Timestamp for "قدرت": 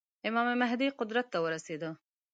0.99-1.25